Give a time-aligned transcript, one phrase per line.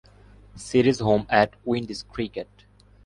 [0.55, 2.49] Series home at Windies Cricket